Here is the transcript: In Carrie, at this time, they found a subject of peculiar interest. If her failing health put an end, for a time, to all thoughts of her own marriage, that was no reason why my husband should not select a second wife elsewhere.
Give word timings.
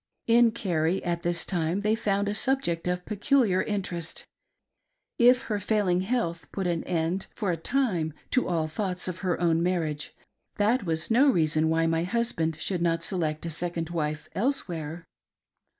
In 0.25 0.49
Carrie, 0.51 1.03
at 1.03 1.21
this 1.21 1.45
time, 1.45 1.81
they 1.81 1.93
found 1.93 2.27
a 2.27 2.33
subject 2.33 2.87
of 2.87 3.05
peculiar 3.05 3.61
interest. 3.61 4.25
If 5.19 5.43
her 5.43 5.59
failing 5.59 6.01
health 6.01 6.47
put 6.51 6.65
an 6.65 6.83
end, 6.85 7.27
for 7.35 7.51
a 7.51 7.55
time, 7.55 8.15
to 8.31 8.47
all 8.47 8.67
thoughts 8.67 9.07
of 9.07 9.19
her 9.19 9.39
own 9.39 9.61
marriage, 9.61 10.15
that 10.55 10.85
was 10.85 11.11
no 11.11 11.29
reason 11.29 11.69
why 11.69 11.85
my 11.85 12.03
husband 12.03 12.55
should 12.59 12.81
not 12.81 13.03
select 13.03 13.45
a 13.45 13.51
second 13.51 13.91
wife 13.91 14.27
elsewhere. 14.33 15.05